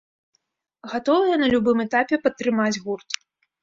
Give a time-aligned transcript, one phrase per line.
[0.93, 3.09] Гатовыя на любым этапе падтрымаць гурт.